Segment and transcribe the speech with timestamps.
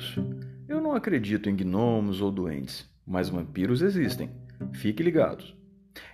[0.00, 0.18] vampiros?
[0.68, 4.30] Eu não acredito em gnomos ou doentes, mas vampiros existem.
[4.72, 5.56] Fique ligados.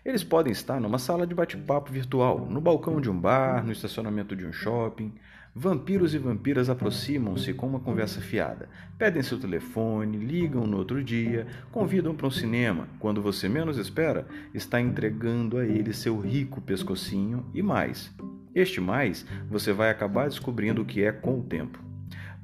[0.04, 4.34] Eles podem estar numa sala de bate-papo virtual, no balcão de um bar, no estacionamento
[4.34, 5.12] de um shopping.
[5.54, 8.68] Vampiros e vampiras aproximam-se com uma conversa fiada,
[8.98, 12.88] pedem seu telefone, ligam no outro dia, convidam para um cinema.
[12.98, 18.14] Quando você menos espera, está entregando a eles seu rico pescocinho e mais.
[18.54, 21.85] Este mais você vai acabar descobrindo o que é com o tempo.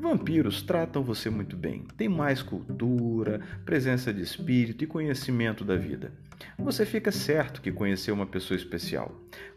[0.02, 6.10] Vampiros tratam você muito bem, têm mais cultura, presença de espírito e conhecimento da vida.
[6.58, 9.14] Você fica certo que conheceu uma pessoa especial.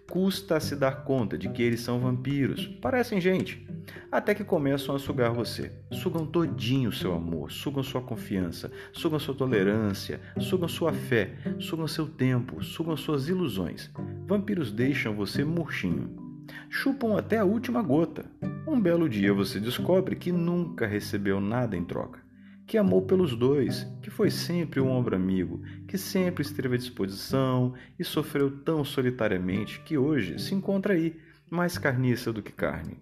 [0.08, 3.68] Custa se dar conta de que eles são vampiros, parecem gente,
[4.12, 5.71] até que começam a sugar você.
[5.91, 12.07] Sugam todinho seu amor, sugam sua confiança, sugam sua tolerância, sugam sua fé, sugam seu
[12.07, 13.90] tempo, sugam suas ilusões.
[14.27, 16.25] Vampiros deixam você murchinho.
[16.70, 18.26] Chupam até a última gota,
[18.68, 22.20] um belo dia você descobre que nunca recebeu nada em troca,
[22.66, 27.74] que amou pelos dois, que foi sempre um ombro amigo, que sempre esteve à disposição
[27.98, 31.16] e sofreu tão solitariamente que hoje se encontra aí,
[31.49, 32.98] mais carniça do que carne.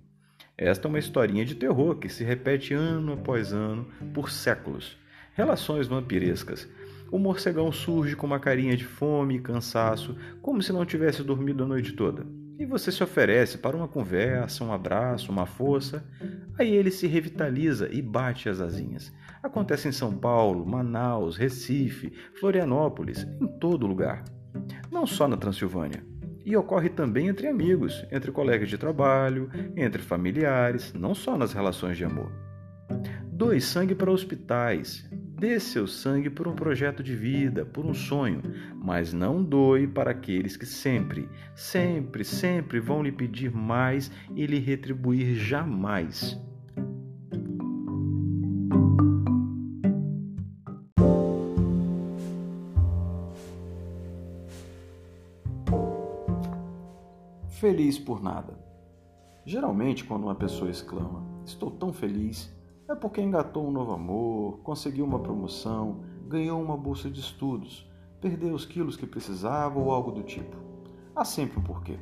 [0.58, 4.98] Esta é uma historinha de terror que se repete ano após ano por séculos.
[5.34, 6.70] Relações vampirescas.
[7.10, 11.64] O morcegão surge com uma carinha de fome e cansaço, como se não tivesse dormido
[11.64, 16.06] a noite toda e você se oferece para uma conversa, um abraço, uma força,
[16.58, 19.12] aí ele se revitaliza e bate as asinhas.
[19.42, 24.24] Acontece em São Paulo, Manaus, Recife, Florianópolis, em todo lugar.
[24.92, 26.06] Não só na Transilvânia.
[26.46, 31.98] E ocorre também entre amigos, entre colegas de trabalho, entre familiares, não só nas relações
[31.98, 32.32] de amor.
[33.32, 35.10] Doe sangue para hospitais,
[35.44, 38.42] Dê seu sangue por um projeto de vida, por um sonho,
[38.82, 44.58] mas não doe para aqueles que sempre, sempre, sempre vão lhe pedir mais e lhe
[44.58, 46.42] retribuir jamais.
[57.50, 58.58] Feliz por nada.
[59.46, 62.50] Geralmente, quando uma pessoa exclama: Estou tão feliz,
[62.88, 67.90] é porque engatou um novo amor, conseguiu uma promoção, ganhou uma bolsa de estudos,
[68.20, 70.58] perdeu os quilos que precisava ou algo do tipo.
[71.16, 71.98] Há sempre um porquê.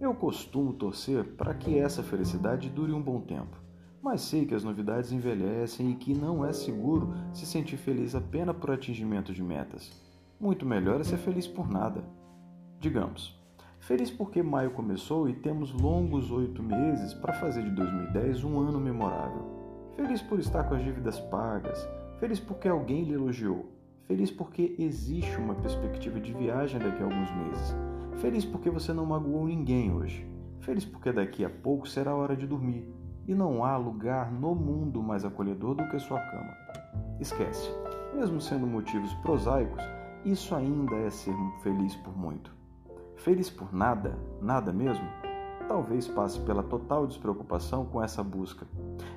[0.00, 3.56] Eu costumo torcer para que essa felicidade dure um bom tempo,
[4.00, 8.56] mas sei que as novidades envelhecem e que não é seguro se sentir feliz apenas
[8.56, 9.90] por atingimento de metas.
[10.38, 12.04] Muito melhor é ser feliz por nada.
[12.78, 13.36] Digamos,
[13.80, 18.78] feliz porque maio começou e temos longos oito meses para fazer de 2010 um ano
[18.78, 19.57] memorável.
[19.98, 21.88] Feliz por estar com as dívidas pagas,
[22.20, 23.66] feliz porque alguém lhe elogiou,
[24.04, 27.74] feliz porque existe uma perspectiva de viagem daqui a alguns meses,
[28.18, 30.24] feliz porque você não magoou ninguém hoje,
[30.60, 32.88] feliz porque daqui a pouco será hora de dormir.
[33.26, 36.56] E não há lugar no mundo mais acolhedor do que sua cama.
[37.18, 37.68] Esquece,
[38.14, 39.82] mesmo sendo motivos prosaicos,
[40.24, 42.54] isso ainda é ser feliz por muito.
[43.16, 45.27] Feliz por nada, nada mesmo?
[45.68, 48.66] Talvez passe pela total despreocupação com essa busca.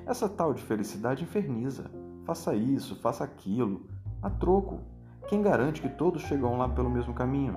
[0.06, 1.90] Essa tal de felicidade inferniza.
[2.24, 3.86] Faça isso, faça aquilo.
[4.22, 4.80] A troco.
[5.28, 7.56] Quem garante que todos chegam lá pelo mesmo caminho?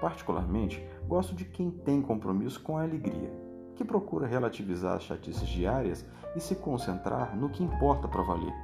[0.00, 3.32] Particularmente, gosto de quem tem compromisso com a alegria,
[3.74, 8.54] que procura relativizar as chatices diárias e se concentrar no que importa para valer,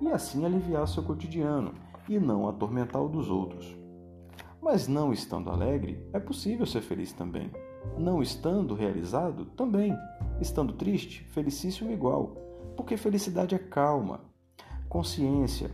[0.00, 1.74] e assim aliviar seu cotidiano
[2.08, 3.85] e não atormentar o dos outros.
[4.68, 7.52] Mas não estando alegre, é possível ser feliz também.
[7.96, 9.96] Não estando realizado, também.
[10.40, 12.36] Estando triste, felicíssimo igual.
[12.76, 14.22] Porque felicidade é calma.
[14.88, 15.70] Consciência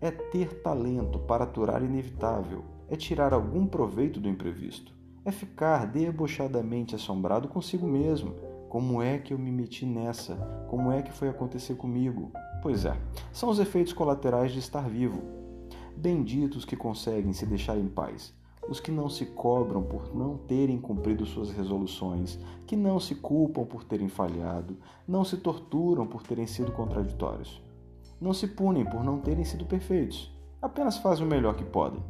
[0.00, 4.92] é ter talento para aturar inevitável, é tirar algum proveito do imprevisto,
[5.24, 8.34] é ficar debochadamente assombrado consigo mesmo.
[8.68, 10.34] Como é que eu me meti nessa?
[10.68, 12.32] Como é que foi acontecer comigo?
[12.60, 12.96] Pois é,
[13.32, 15.43] são os efeitos colaterais de estar vivo.
[15.96, 18.34] Benditos que conseguem se deixar em paz
[18.68, 23.64] os que não se cobram por não terem cumprido suas resoluções, que não se culpam
[23.64, 24.76] por terem falhado,
[25.06, 27.62] não se torturam por terem sido contraditórios.
[28.20, 32.02] Não se punem por não terem sido perfeitos, apenas fazem o melhor que podem.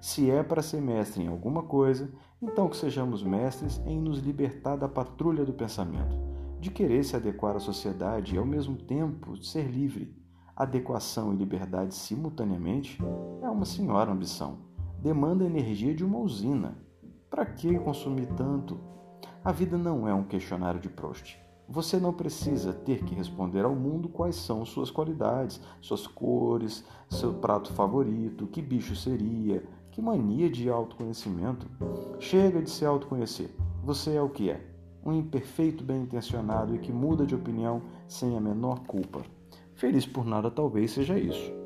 [0.00, 2.12] Se é para ser mestre em alguma coisa,
[2.42, 6.16] então que sejamos mestres em nos libertar da patrulha do pensamento,
[6.60, 10.14] de querer se adequar à sociedade e ao mesmo tempo ser livre.
[10.56, 12.98] Adequação e liberdade simultaneamente
[13.42, 14.66] é uma senhora ambição
[15.06, 16.76] demanda energia de uma usina.
[17.30, 18.80] Para que consumir tanto?
[19.44, 21.38] A vida não é um questionário de Proust.
[21.68, 27.34] Você não precisa ter que responder ao mundo quais são suas qualidades, suas cores, seu
[27.34, 29.62] prato favorito, que bicho seria,
[29.92, 31.68] que mania de autoconhecimento.
[32.18, 33.54] Chega de se autoconhecer.
[33.84, 34.60] Você é o que é.
[35.04, 39.22] Um imperfeito bem intencionado e que muda de opinião sem a menor culpa.
[39.76, 41.65] Feliz por nada talvez seja isso.